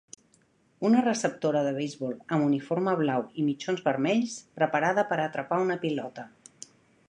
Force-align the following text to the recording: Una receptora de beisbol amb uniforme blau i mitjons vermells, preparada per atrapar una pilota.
Una 0.87 1.01
receptora 1.07 1.61
de 1.67 1.73
beisbol 1.75 2.15
amb 2.37 2.47
uniforme 2.47 2.95
blau 3.03 3.27
i 3.43 3.47
mitjons 3.51 3.85
vermells, 3.91 4.41
preparada 4.61 5.07
per 5.13 5.23
atrapar 5.27 5.65
una 5.67 5.81
pilota. 5.85 6.27